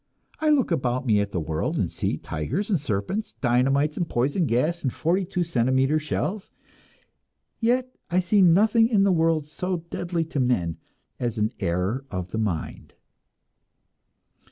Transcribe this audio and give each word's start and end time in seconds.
I 0.39 0.49
look 0.49 0.71
about 0.71 1.05
me 1.05 1.19
at 1.19 1.31
the 1.31 1.39
world, 1.39 1.77
and 1.77 1.91
see 1.91 2.17
tigers 2.17 2.71
and 2.71 2.79
serpents, 2.79 3.33
dynamite 3.33 3.97
and 3.97 4.09
poison 4.09 4.47
gas 4.47 4.81
and 4.81 4.91
forty 4.91 5.23
two 5.25 5.43
centimeter 5.43 5.99
shells 5.99 6.49
yet 7.59 7.95
I 8.09 8.19
see 8.19 8.41
nothing 8.41 8.87
in 8.87 9.03
the 9.03 9.11
world 9.11 9.45
so 9.45 9.85
deadly 9.91 10.25
to 10.25 10.39
men 10.39 10.77
as 11.19 11.37
an 11.37 11.53
error 11.59 12.03
of 12.09 12.29
the 12.31 12.39
mind. 12.39 12.95